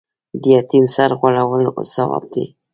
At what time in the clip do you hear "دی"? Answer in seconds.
2.33-2.45